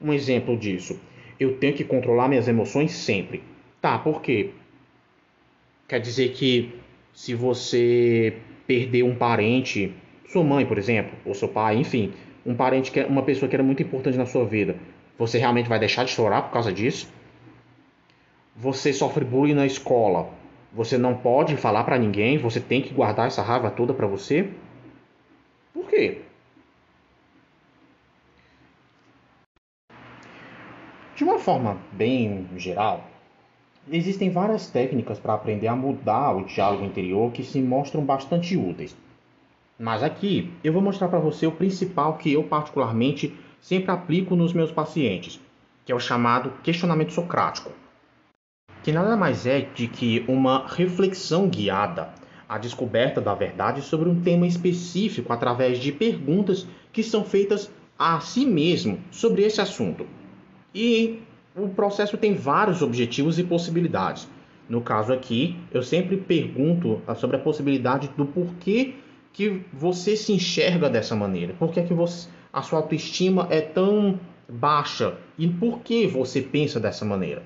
Um 0.01 0.15
exemplo 0.15 0.57
disso: 0.57 0.99
eu 1.39 1.59
tenho 1.59 1.75
que 1.75 1.85
controlar 1.85 2.27
minhas 2.27 2.49
emoções 2.49 2.93
sempre. 2.93 3.43
Tá, 3.83 3.99
por 3.99 4.23
quê? 4.23 4.49
Quer 5.87 6.01
dizer 6.01 6.31
que 6.31 6.73
se 7.13 7.35
você 7.35 8.33
perder 8.67 9.03
um 9.03 9.15
parente, 9.15 9.93
sua 10.27 10.43
mãe, 10.43 10.65
por 10.65 10.79
exemplo, 10.79 11.13
ou 11.27 11.35
seu 11.35 11.49
pai, 11.49 11.77
enfim, 11.77 12.15
um 12.47 12.55
parente 12.55 12.91
que 12.91 13.01
é 13.01 13.05
uma 13.05 13.23
pessoa 13.23 13.47
que 13.47 13.55
era 13.55 13.63
muito 13.63 13.83
importante 13.83 14.17
na 14.17 14.25
sua 14.25 14.47
vida, 14.47 14.77
você 15.19 15.37
realmente 15.37 15.69
vai 15.69 15.79
deixar 15.79 16.05
de 16.05 16.13
chorar 16.13 16.41
por 16.45 16.53
causa 16.53 16.73
disso? 16.73 17.18
Você 18.61 18.93
sofre 18.93 19.25
bullying 19.25 19.55
na 19.55 19.67
escola, 19.67 20.29
você 20.73 20.99
não 20.99 21.15
pode 21.15 21.57
falar 21.57 21.85
para 21.85 21.97
ninguém, 21.97 22.38
você 22.38 22.59
tem 22.59 22.83
que 22.83 22.93
guardar 22.93 23.29
essa 23.29 23.41
raiva 23.41 23.71
toda 23.71 23.95
para 23.95 24.09
você? 24.09 24.50
Por 25.73 25.87
quê? 25.88 26.23
De 31.15 31.23
uma 31.23 31.38
forma 31.38 31.79
bem 31.93 32.49
geral, 32.57 33.05
existem 33.88 34.29
várias 34.29 34.69
técnicas 34.69 35.21
para 35.21 35.35
aprender 35.35 35.69
a 35.69 35.77
mudar 35.77 36.33
o 36.33 36.45
diálogo 36.45 36.85
interior 36.85 37.31
que 37.31 37.45
se 37.45 37.61
mostram 37.62 38.05
bastante 38.05 38.57
úteis. 38.57 38.97
Mas 39.79 40.03
aqui 40.03 40.53
eu 40.65 40.73
vou 40.73 40.83
mostrar 40.83 41.07
para 41.07 41.21
você 41.21 41.47
o 41.47 41.53
principal 41.53 42.15
que 42.15 42.33
eu 42.33 42.43
particularmente 42.43 43.33
sempre 43.61 43.93
aplico 43.93 44.35
nos 44.35 44.53
meus 44.53 44.73
pacientes, 44.73 45.41
que 45.87 45.93
é 45.93 45.95
o 45.95 46.00
chamado 46.00 46.53
questionamento 46.65 47.12
socrático 47.12 47.71
que 48.89 48.93
nada 48.93 49.15
mais 49.19 49.45
é 49.45 49.61
de 49.61 49.87
que 49.87 50.25
uma 50.27 50.67
reflexão 50.67 51.47
guiada 51.47 52.09
à 52.49 52.57
descoberta 52.57 53.21
da 53.21 53.35
verdade 53.35 53.83
sobre 53.83 54.09
um 54.09 54.23
tema 54.23 54.47
específico 54.47 55.31
através 55.31 55.79
de 55.79 55.93
perguntas 55.93 56.67
que 56.91 57.03
são 57.03 57.23
feitas 57.23 57.71
a 57.99 58.19
si 58.21 58.47
mesmo 58.47 58.99
sobre 59.11 59.43
esse 59.43 59.61
assunto. 59.61 60.07
E 60.75 61.21
o 61.55 61.69
processo 61.69 62.17
tem 62.17 62.33
vários 62.33 62.81
objetivos 62.81 63.39
e 63.39 63.45
possibilidades. 63.45 64.27
No 64.67 64.81
caso 64.81 65.13
aqui, 65.13 65.55
eu 65.71 65.83
sempre 65.83 66.17
pergunto 66.17 67.03
sobre 67.17 67.37
a 67.37 67.41
possibilidade 67.41 68.09
do 68.17 68.25
porquê 68.25 68.95
que 69.35 69.61
você 69.71 70.17
se 70.17 70.33
enxerga 70.33 70.89
dessa 70.89 71.15
maneira. 71.15 71.53
Por 71.59 71.71
que, 71.71 71.81
é 71.81 71.83
que 71.83 71.93
você, 71.93 72.27
a 72.51 72.63
sua 72.63 72.79
autoestima 72.79 73.47
é 73.51 73.61
tão 73.61 74.19
baixa 74.49 75.13
e 75.37 75.47
por 75.47 75.81
que 75.81 76.07
você 76.07 76.41
pensa 76.41 76.81
dessa 76.81 77.05
maneira? 77.05 77.43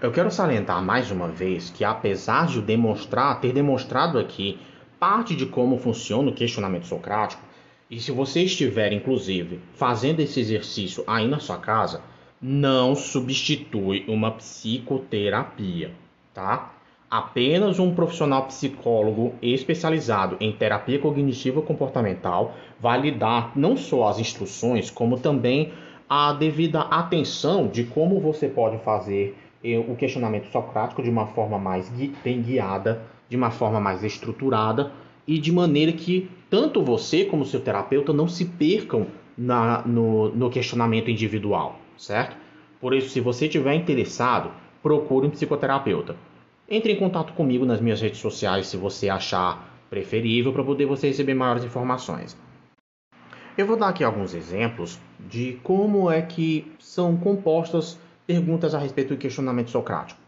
Eu 0.00 0.12
quero 0.12 0.30
salientar 0.30 0.80
mais 0.80 1.10
uma 1.10 1.26
vez 1.26 1.70
que, 1.70 1.82
apesar 1.82 2.46
de 2.46 2.62
demonstrar, 2.62 3.40
ter 3.40 3.52
demonstrado 3.52 4.16
aqui 4.16 4.56
parte 4.96 5.34
de 5.34 5.44
como 5.44 5.76
funciona 5.76 6.30
o 6.30 6.34
questionamento 6.34 6.86
socrático, 6.86 7.42
e 7.90 7.98
se 7.98 8.12
você 8.12 8.42
estiver, 8.42 8.92
inclusive, 8.92 9.58
fazendo 9.74 10.20
esse 10.20 10.38
exercício 10.38 11.02
aí 11.04 11.26
na 11.26 11.40
sua 11.40 11.56
casa, 11.56 12.00
não 12.40 12.94
substitui 12.94 14.04
uma 14.06 14.30
psicoterapia, 14.30 15.90
tá? 16.32 16.74
Apenas 17.10 17.80
um 17.80 17.92
profissional 17.92 18.46
psicólogo 18.46 19.34
especializado 19.42 20.36
em 20.38 20.52
terapia 20.52 21.00
cognitiva 21.00 21.60
comportamental 21.60 22.54
vai 22.78 23.00
lhe 23.00 23.10
dar 23.10 23.50
não 23.56 23.76
só 23.76 24.06
as 24.06 24.20
instruções, 24.20 24.90
como 24.90 25.18
também 25.18 25.72
a 26.08 26.32
devida 26.32 26.82
atenção 26.82 27.66
de 27.66 27.82
como 27.82 28.20
você 28.20 28.46
pode 28.46 28.78
fazer 28.84 29.36
o 29.62 29.96
questionamento 29.96 30.50
socrático 30.50 31.02
de 31.02 31.10
uma 31.10 31.26
forma 31.26 31.58
mais 31.58 31.90
bem 32.22 32.42
guiada, 32.42 33.02
de 33.28 33.36
uma 33.36 33.50
forma 33.50 33.80
mais 33.80 34.04
estruturada 34.04 34.92
e 35.26 35.38
de 35.38 35.52
maneira 35.52 35.92
que 35.92 36.30
tanto 36.48 36.82
você 36.82 37.24
como 37.24 37.44
seu 37.44 37.60
terapeuta 37.60 38.12
não 38.12 38.28
se 38.28 38.44
percam 38.44 39.06
na, 39.36 39.82
no, 39.82 40.30
no 40.30 40.50
questionamento 40.50 41.10
individual, 41.10 41.78
certo? 41.96 42.36
Por 42.80 42.94
isso, 42.94 43.10
se 43.10 43.20
você 43.20 43.46
estiver 43.46 43.74
interessado, 43.74 44.50
procure 44.82 45.26
um 45.26 45.30
psicoterapeuta. 45.30 46.16
Entre 46.68 46.92
em 46.92 46.96
contato 46.96 47.32
comigo 47.32 47.64
nas 47.64 47.80
minhas 47.80 48.00
redes 48.00 48.20
sociais 48.20 48.66
se 48.66 48.76
você 48.76 49.08
achar 49.08 49.76
preferível 49.90 50.52
para 50.52 50.62
poder 50.62 50.86
você 50.86 51.08
receber 51.08 51.34
maiores 51.34 51.64
informações. 51.64 52.36
Eu 53.56 53.66
vou 53.66 53.76
dar 53.76 53.88
aqui 53.88 54.04
alguns 54.04 54.34
exemplos 54.34 55.00
de 55.18 55.58
como 55.62 56.10
é 56.10 56.22
que 56.22 56.70
são 56.78 57.16
compostas 57.16 57.98
perguntas 58.28 58.74
a 58.74 58.78
respeito 58.78 59.14
do 59.14 59.16
questionamento 59.16 59.70
socrático. 59.70 60.20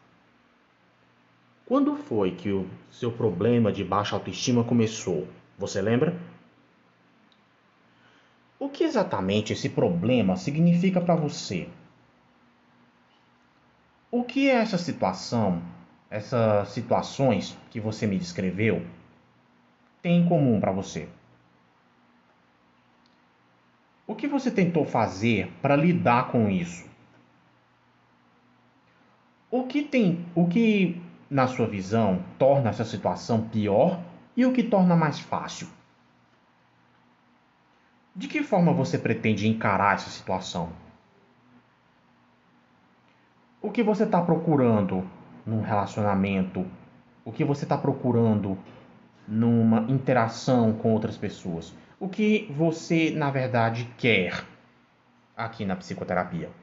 Quando 1.67 1.95
foi 1.97 2.31
que 2.31 2.51
o 2.51 2.67
seu 2.91 3.13
problema 3.13 3.71
de 3.71 3.85
baixa 3.85 4.17
autoestima 4.17 4.65
começou? 4.65 5.29
Você 5.59 5.83
lembra? 5.83 6.19
O 8.59 8.71
que 8.71 8.85
exatamente 8.85 9.53
esse 9.53 9.69
problema 9.69 10.35
significa 10.35 10.99
para 10.99 11.15
você? 11.15 11.69
O 14.11 14.25
que 14.25 14.49
é 14.49 14.55
essa 14.55 14.79
situação, 14.79 15.63
essas 16.09 16.71
situações 16.71 17.55
que 17.71 17.79
você 17.79 18.07
me 18.07 18.17
descreveu, 18.17 18.83
tem 20.01 20.23
em 20.23 20.27
comum 20.27 20.59
para 20.59 20.73
você? 20.73 21.07
O 24.07 24.15
que 24.15 24.27
você 24.27 24.51
tentou 24.51 24.87
fazer 24.87 25.53
para 25.61 25.77
lidar 25.77 26.33
com 26.33 26.49
isso? 26.49 26.90
O 29.51 29.65
que 29.65 29.83
tem, 29.83 30.25
o 30.33 30.47
que 30.47 31.03
na 31.29 31.49
sua 31.49 31.67
visão 31.67 32.23
torna 32.39 32.71
essa 32.71 32.85
situação 32.85 33.49
pior 33.49 34.01
e 34.37 34.47
o 34.47 34.53
que 34.53 34.63
torna 34.63 34.95
mais 34.95 35.19
fácil? 35.19 35.67
De 38.15 38.29
que 38.29 38.45
forma 38.45 38.73
você 38.73 38.97
pretende 38.97 39.49
encarar 39.49 39.95
essa 39.95 40.09
situação? 40.09 40.71
O 43.61 43.73
que 43.73 43.83
você 43.83 44.05
está 44.05 44.23
procurando 44.23 45.05
num 45.45 45.63
relacionamento? 45.63 46.65
O 47.25 47.33
que 47.33 47.45
você 47.45 47.65
está 47.65 47.77
procurando 47.77 48.57
numa 49.27 49.81
interação 49.91 50.73
com 50.75 50.93
outras 50.93 51.17
pessoas? 51.17 51.75
O 51.99 52.09
que 52.09 52.47
você, 52.57 53.11
na 53.11 53.33
verdade, 53.33 53.93
quer 53.99 54.45
aqui 55.37 55.65
na 55.65 55.75
psicoterapia? 55.75 56.60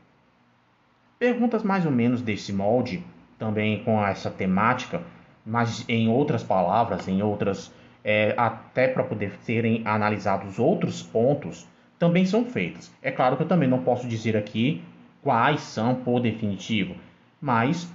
Perguntas 1.19 1.63
mais 1.63 1.83
ou 1.83 1.91
menos 1.91 2.21
desse 2.21 2.53
molde, 2.53 3.03
também 3.39 3.83
com 3.83 4.05
essa 4.05 4.29
temática, 4.29 5.01
mas 5.43 5.83
em 5.89 6.07
outras 6.09 6.43
palavras, 6.43 7.07
em 7.07 7.23
outras, 7.23 7.73
é, 8.03 8.35
até 8.37 8.87
para 8.87 9.03
poder 9.03 9.33
serem 9.41 9.81
analisados 9.85 10.59
outros 10.59 11.01
pontos, 11.01 11.67
também 11.97 12.23
são 12.25 12.45
feitas. 12.45 12.93
É 13.01 13.11
claro 13.11 13.35
que 13.35 13.43
eu 13.43 13.47
também 13.47 13.67
não 13.67 13.83
posso 13.83 14.07
dizer 14.07 14.37
aqui 14.37 14.83
quais 15.23 15.61
são 15.61 15.95
por 15.95 16.19
definitivo, 16.19 16.95
mas 17.41 17.91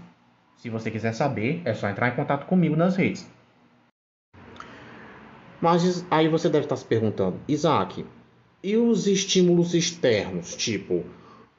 se 0.57 0.69
você 0.69 0.91
quiser 0.91 1.13
saber, 1.13 1.63
é 1.65 1.75
só 1.75 1.89
entrar 1.89 2.09
em 2.09 2.17
contato 2.17 2.47
comigo 2.47 2.75
nas 2.75 2.97
redes. 2.97 3.31
Mas 5.61 6.05
aí 6.11 6.27
você 6.27 6.49
deve 6.49 6.65
estar 6.65 6.77
se 6.77 6.85
perguntando, 6.85 7.39
Isaac, 7.47 8.05
e 8.65 8.77
os 8.77 9.07
estímulos 9.07 9.75
externos, 9.75 10.57
tipo 10.57 11.05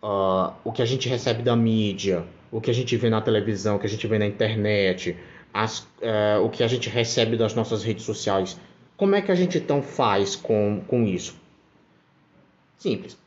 uh, 0.04 0.54
o 0.66 0.72
que 0.72 0.82
a 0.82 0.86
gente 0.86 1.08
recebe 1.08 1.42
da 1.42 1.56
mídia, 1.56 2.26
o 2.52 2.60
que 2.60 2.70
a 2.70 2.74
gente 2.74 2.96
vê 2.98 3.10
na 3.10 3.22
televisão, 3.22 3.78
o 3.78 3.80
que 3.80 3.88
a 3.88 3.90
gente 3.90 4.06
vê 4.06 4.20
na 4.20 4.28
internet, 4.28 5.16
as, 5.54 5.80
uh, 5.80 6.44
o 6.44 6.50
que 6.50 6.64
a 6.64 6.68
gente 6.68 6.90
recebe 6.90 7.38
das 7.38 7.56
nossas 7.56 7.84
redes 7.84 8.04
sociais, 8.04 8.60
como 8.98 9.16
é 9.16 9.22
que 9.22 9.32
a 9.32 9.36
gente 9.36 9.58
então 9.58 9.82
faz 9.82 10.36
com, 10.36 10.84
com 10.88 11.04
isso? 11.04 11.36
Simples. 12.78 13.18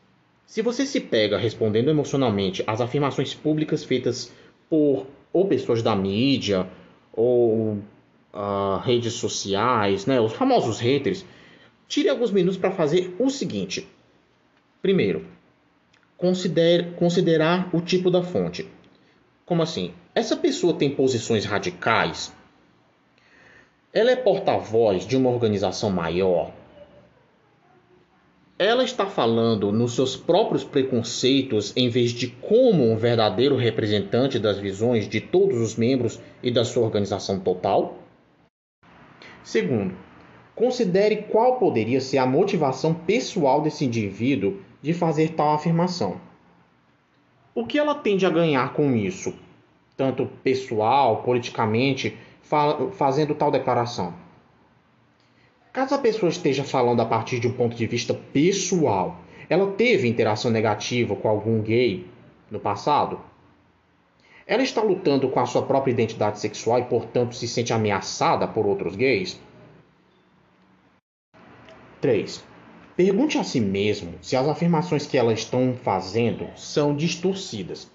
Se 0.45 0.61
você 0.61 0.85
se 0.85 1.01
pega 1.01 1.37
respondendo 1.37 1.89
emocionalmente 1.89 2.63
às 2.67 2.79
afirmações 2.79 3.33
públicas 3.33 3.83
feitas 3.83 4.31
por 4.69 5.07
ou 5.33 5.45
pessoas 5.45 5.83
da 5.83 5.95
mídia 5.95 6.67
ou 7.11 7.79
uh, 8.33 8.77
redes 8.83 9.13
sociais, 9.13 10.05
né, 10.05 10.21
os 10.21 10.31
famosos 10.31 10.79
haters, 10.79 11.25
tire 11.87 12.07
alguns 12.07 12.31
minutos 12.31 12.57
para 12.57 12.71
fazer 12.71 13.13
o 13.19 13.29
seguinte. 13.29 13.87
Primeiro, 14.81 15.25
considere, 16.17 16.91
considerar 16.93 17.69
o 17.73 17.79
tipo 17.79 18.09
da 18.09 18.23
fonte. 18.23 18.67
Como 19.45 19.61
assim? 19.61 19.93
Essa 20.13 20.35
pessoa 20.35 20.73
tem 20.73 20.89
posições 20.89 21.45
radicais? 21.45 22.33
Ela 23.93 24.11
é 24.11 24.15
porta-voz 24.15 25.05
de 25.05 25.15
uma 25.15 25.29
organização 25.29 25.89
maior? 25.89 26.51
Ela 28.59 28.83
está 28.83 29.05
falando 29.05 29.71
nos 29.71 29.93
seus 29.93 30.15
próprios 30.15 30.63
preconceitos 30.63 31.71
em 31.77 31.89
vez 31.89 32.11
de 32.11 32.27
como 32.27 32.91
um 32.91 32.97
verdadeiro 32.97 33.55
representante 33.55 34.39
das 34.39 34.57
visões 34.57 35.07
de 35.07 35.21
todos 35.21 35.61
os 35.61 35.75
membros 35.75 36.19
e 36.41 36.49
da 36.49 36.65
sua 36.65 36.83
organização 36.83 37.39
total? 37.39 37.99
Segundo, 39.43 39.95
considere 40.55 41.17
qual 41.29 41.59
poderia 41.59 42.01
ser 42.01 42.17
a 42.17 42.25
motivação 42.25 42.95
pessoal 42.95 43.61
desse 43.61 43.85
indivíduo 43.85 44.59
de 44.81 44.93
fazer 44.93 45.29
tal 45.29 45.53
afirmação. 45.53 46.19
O 47.53 47.65
que 47.65 47.79
ela 47.79 47.95
tende 47.95 48.25
a 48.25 48.29
ganhar 48.29 48.73
com 48.73 48.95
isso, 48.95 49.33
tanto 49.95 50.27
pessoal, 50.43 51.23
politicamente, 51.23 52.17
fazendo 52.93 53.33
tal 53.33 53.49
declaração? 53.49 54.13
Caso 55.73 55.95
a 55.95 55.99
pessoa 55.99 56.29
esteja 56.29 56.63
falando 56.63 57.01
a 57.01 57.05
partir 57.05 57.39
de 57.39 57.47
um 57.47 57.53
ponto 57.53 57.75
de 57.75 57.85
vista 57.85 58.13
pessoal, 58.13 59.19
ela 59.49 59.71
teve 59.71 60.07
interação 60.07 60.51
negativa 60.51 61.15
com 61.15 61.27
algum 61.27 61.61
gay 61.61 62.07
no 62.49 62.59
passado? 62.59 63.19
Ela 64.45 64.63
está 64.63 64.81
lutando 64.81 65.29
com 65.29 65.39
a 65.39 65.45
sua 65.45 65.63
própria 65.63 65.91
identidade 65.91 66.39
sexual 66.39 66.79
e, 66.79 66.85
portanto, 66.85 67.35
se 67.35 67.47
sente 67.47 67.73
ameaçada 67.73 68.47
por 68.47 68.65
outros 68.65 68.95
gays? 68.95 69.39
3. 71.99 72.45
Pergunte 72.97 73.37
a 73.37 73.43
si 73.43 73.59
mesmo 73.59 74.15
se 74.23 74.35
as 74.35 74.47
afirmações 74.47 75.05
que 75.05 75.19
elas 75.19 75.41
estão 75.41 75.75
fazendo 75.83 76.47
são 76.55 76.95
distorcidas. 76.95 77.87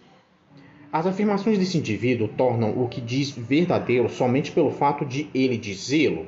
As 0.93 1.09
afirmações 1.09 1.59
desse 1.59 1.77
indivíduo 1.77 2.29
tornam 2.29 2.81
o 2.81 2.89
que 2.89 3.01
diz 3.01 3.33
verdadeiro 3.33 4.09
somente 4.09 4.53
pelo 4.53 4.71
fato 4.71 5.05
de 5.05 5.29
ele 5.35 5.59
dizê-lo. 5.59 6.27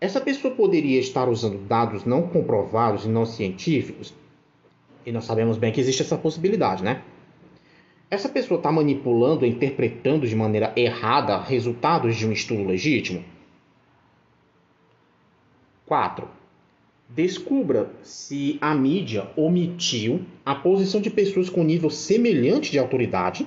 Essa 0.00 0.22
pessoa 0.22 0.54
poderia 0.54 0.98
estar 0.98 1.28
usando 1.28 1.58
dados 1.58 2.06
não 2.06 2.22
comprovados 2.22 3.04
e 3.04 3.08
não 3.08 3.26
científicos, 3.26 4.14
e 5.04 5.12
nós 5.12 5.24
sabemos 5.24 5.58
bem 5.58 5.70
que 5.70 5.82
existe 5.82 6.00
essa 6.00 6.16
possibilidade, 6.16 6.82
né? 6.82 7.02
Essa 8.10 8.30
pessoa 8.30 8.56
está 8.56 8.72
manipulando 8.72 9.44
e 9.44 9.50
interpretando 9.50 10.26
de 10.26 10.34
maneira 10.34 10.72
errada 10.74 11.38
resultados 11.42 12.16
de 12.16 12.26
um 12.26 12.32
estudo 12.32 12.64
legítimo? 12.64 13.22
4. 15.84 16.37
Descubra 17.10 17.90
se 18.02 18.58
a 18.60 18.74
mídia 18.74 19.30
omitiu 19.34 20.20
a 20.44 20.54
posição 20.54 21.00
de 21.00 21.08
pessoas 21.08 21.48
com 21.48 21.64
nível 21.64 21.88
semelhante 21.88 22.70
de 22.70 22.78
autoridade 22.78 23.46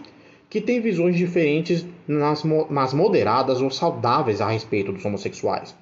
que 0.50 0.60
têm 0.60 0.82
visões 0.82 1.16
diferentes 1.16 1.86
nas, 2.08 2.44
nas 2.44 2.92
moderadas 2.92 3.62
ou 3.62 3.70
saudáveis 3.70 4.42
a 4.42 4.50
respeito 4.50 4.92
dos 4.92 5.06
homossexuais. 5.06 5.76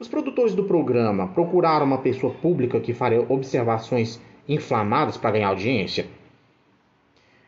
Os 0.00 0.08
produtores 0.08 0.54
do 0.54 0.64
programa 0.64 1.28
procuraram 1.28 1.84
uma 1.84 1.98
pessoa 1.98 2.32
pública 2.32 2.80
que 2.80 2.94
faria 2.94 3.20
observações 3.30 4.18
inflamadas 4.48 5.18
para 5.18 5.32
ganhar 5.32 5.48
audiência? 5.48 6.06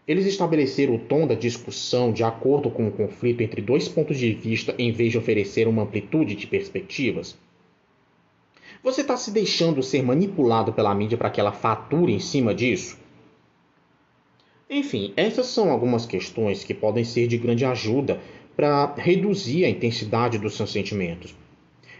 Eles 0.06 0.26
estabeleceram 0.26 0.94
o 0.94 0.98
tom 0.98 1.26
da 1.26 1.34
discussão 1.34 2.12
de 2.12 2.22
acordo 2.22 2.70
com 2.70 2.86
o 2.86 2.92
conflito 2.92 3.40
entre 3.40 3.62
dois 3.62 3.88
pontos 3.88 4.18
de 4.18 4.30
vista 4.34 4.74
em 4.78 4.92
vez 4.92 5.10
de 5.10 5.18
oferecer 5.18 5.66
uma 5.66 5.84
amplitude 5.84 6.36
de 6.36 6.46
perspectivas? 6.46 7.45
Você 8.82 9.00
está 9.00 9.16
se 9.16 9.30
deixando 9.30 9.82
ser 9.82 10.02
manipulado 10.02 10.72
pela 10.72 10.94
mídia 10.94 11.18
para 11.18 11.30
que 11.30 11.40
ela 11.40 11.52
fature 11.52 12.12
em 12.12 12.20
cima 12.20 12.54
disso? 12.54 12.98
Enfim, 14.68 15.12
essas 15.16 15.46
são 15.46 15.70
algumas 15.70 16.06
questões 16.06 16.64
que 16.64 16.74
podem 16.74 17.04
ser 17.04 17.26
de 17.26 17.38
grande 17.38 17.64
ajuda 17.64 18.20
para 18.56 18.94
reduzir 18.96 19.64
a 19.64 19.70
intensidade 19.70 20.38
dos 20.38 20.56
seus 20.56 20.72
sentimentos. 20.72 21.34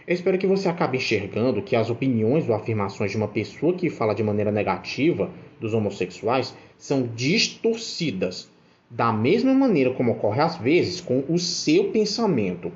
Eu 0.07 0.13
espero 0.13 0.37
que 0.37 0.47
você 0.47 0.69
acabe 0.69 0.97
enxergando 0.97 1.61
que 1.61 1.75
as 1.75 1.89
opiniões 1.89 2.47
ou 2.47 2.55
afirmações 2.55 3.11
de 3.11 3.17
uma 3.17 3.27
pessoa 3.27 3.73
que 3.73 3.89
fala 3.89 4.15
de 4.15 4.23
maneira 4.23 4.51
negativa 4.51 5.29
dos 5.59 5.73
homossexuais 5.73 6.55
são 6.77 7.09
distorcidas, 7.13 8.49
da 8.89 9.11
mesma 9.11 9.53
maneira 9.53 9.93
como 9.93 10.13
ocorre 10.13 10.41
às 10.41 10.55
vezes 10.55 11.01
com 11.01 11.23
o 11.27 11.37
seu 11.37 11.91
pensamento. 11.91 12.71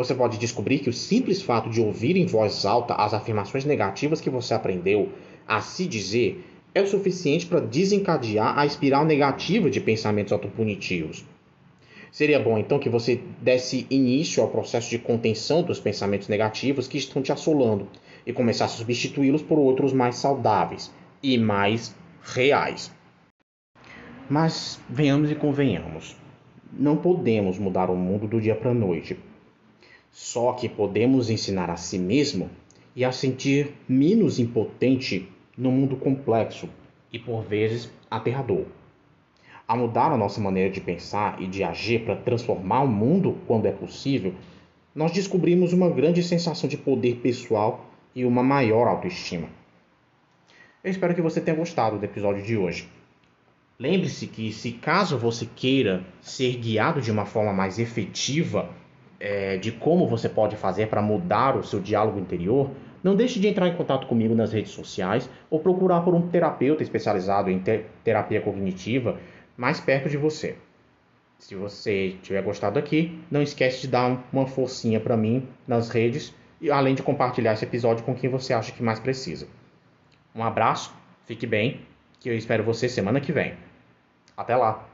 Você 0.00 0.14
pode 0.14 0.38
descobrir 0.38 0.78
que 0.78 0.88
o 0.88 0.94
simples 0.94 1.42
fato 1.42 1.68
de 1.68 1.78
ouvir 1.78 2.16
em 2.16 2.24
voz 2.24 2.64
alta 2.64 2.94
as 2.94 3.12
afirmações 3.12 3.66
negativas 3.66 4.18
que 4.18 4.30
você 4.30 4.54
aprendeu 4.54 5.10
a 5.46 5.60
se 5.60 5.86
dizer 5.86 6.42
é 6.74 6.80
o 6.80 6.86
suficiente 6.86 7.44
para 7.44 7.60
desencadear 7.60 8.58
a 8.58 8.64
espiral 8.64 9.04
negativa 9.04 9.68
de 9.68 9.78
pensamentos 9.78 10.32
autopunitivos. 10.32 11.22
Seria 12.10 12.40
bom 12.40 12.56
então 12.56 12.78
que 12.78 12.88
você 12.88 13.20
desse 13.42 13.86
início 13.90 14.42
ao 14.42 14.48
processo 14.48 14.88
de 14.88 14.98
contenção 14.98 15.62
dos 15.62 15.78
pensamentos 15.78 16.28
negativos 16.28 16.88
que 16.88 16.96
estão 16.96 17.20
te 17.20 17.30
assolando 17.30 17.86
e 18.24 18.32
começasse 18.32 18.76
a 18.76 18.78
substituí-los 18.78 19.42
por 19.42 19.58
outros 19.58 19.92
mais 19.92 20.14
saudáveis 20.14 20.90
e 21.22 21.36
mais 21.36 21.94
reais. 22.22 22.90
Mas 24.30 24.80
venhamos 24.88 25.30
e 25.30 25.34
convenhamos. 25.34 26.16
Não 26.72 26.96
podemos 26.96 27.58
mudar 27.58 27.90
o 27.90 27.96
mundo 27.96 28.26
do 28.26 28.40
dia 28.40 28.54
para 28.54 28.70
a 28.70 28.74
noite. 28.74 29.18
Só 30.10 30.52
que 30.52 30.68
podemos 30.68 31.30
ensinar 31.30 31.70
a 31.70 31.76
si 31.76 31.98
mesmo 31.98 32.50
e 32.94 33.04
a 33.04 33.12
sentir 33.12 33.74
menos 33.88 34.38
impotente 34.38 35.28
no 35.56 35.70
mundo 35.70 35.96
complexo 35.96 36.68
e 37.12 37.18
por 37.18 37.42
vezes 37.42 37.90
aterrador. 38.10 38.64
A 39.66 39.76
mudar 39.76 40.10
a 40.10 40.16
nossa 40.16 40.40
maneira 40.40 40.70
de 40.70 40.80
pensar 40.80 41.40
e 41.40 41.46
de 41.46 41.62
agir 41.62 42.04
para 42.04 42.16
transformar 42.16 42.82
o 42.82 42.88
mundo 42.88 43.38
quando 43.46 43.66
é 43.66 43.72
possível, 43.72 44.34
nós 44.92 45.12
descobrimos 45.12 45.72
uma 45.72 45.88
grande 45.88 46.22
sensação 46.22 46.68
de 46.68 46.76
poder 46.76 47.16
pessoal 47.16 47.88
e 48.14 48.24
uma 48.24 48.42
maior 48.42 48.88
autoestima. 48.88 49.48
Eu 50.82 50.90
espero 50.90 51.14
que 51.14 51.22
você 51.22 51.40
tenha 51.40 51.56
gostado 51.56 51.98
do 51.98 52.04
episódio 52.04 52.42
de 52.42 52.56
hoje. 52.56 52.88
Lembre-se 53.78 54.26
que, 54.26 54.52
se 54.52 54.72
caso 54.72 55.16
você 55.16 55.46
queira 55.46 56.04
ser 56.20 56.56
guiado 56.56 57.00
de 57.00 57.10
uma 57.10 57.24
forma 57.24 57.52
mais 57.52 57.78
efetiva 57.78 58.68
é, 59.20 59.58
de 59.58 59.70
como 59.70 60.08
você 60.08 60.28
pode 60.28 60.56
fazer 60.56 60.88
para 60.88 61.02
mudar 61.02 61.56
o 61.56 61.62
seu 61.62 61.78
diálogo 61.78 62.18
interior, 62.18 62.70
não 63.02 63.14
deixe 63.14 63.38
de 63.38 63.46
entrar 63.46 63.68
em 63.68 63.76
contato 63.76 64.06
comigo 64.06 64.34
nas 64.34 64.52
redes 64.52 64.72
sociais 64.72 65.28
ou 65.48 65.60
procurar 65.60 66.00
por 66.00 66.14
um 66.14 66.28
terapeuta 66.28 66.82
especializado 66.82 67.50
em 67.50 67.58
te 67.58 67.84
terapia 68.02 68.40
cognitiva 68.40 69.18
mais 69.56 69.78
perto 69.78 70.08
de 70.08 70.16
você. 70.16 70.56
Se 71.38 71.54
você 71.54 72.16
tiver 72.22 72.42
gostado 72.42 72.78
aqui, 72.78 73.18
não 73.30 73.40
esquece 73.40 73.82
de 73.82 73.88
dar 73.88 74.22
uma 74.32 74.46
forcinha 74.46 75.00
para 75.00 75.16
mim 75.16 75.48
nas 75.66 75.88
redes 75.88 76.34
e 76.60 76.70
além 76.70 76.94
de 76.94 77.02
compartilhar 77.02 77.54
esse 77.54 77.64
episódio 77.64 78.04
com 78.04 78.14
quem 78.14 78.28
você 78.28 78.52
acha 78.52 78.72
que 78.72 78.82
mais 78.82 79.00
precisa. 79.00 79.46
Um 80.34 80.44
abraço, 80.44 80.92
fique 81.24 81.46
bem, 81.46 81.80
que 82.20 82.28
eu 82.28 82.36
espero 82.36 82.62
você 82.62 82.88
semana 82.88 83.20
que 83.20 83.32
vem. 83.32 83.54
Até 84.36 84.54
lá! 84.54 84.89